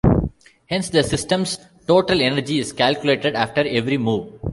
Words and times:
Hence, 0.65 0.89
the 0.89 1.03
system's 1.03 1.59
total 1.85 2.21
energy 2.23 2.57
is 2.57 2.73
calculated 2.73 3.35
after 3.35 3.61
every 3.67 3.99
move. 3.99 4.33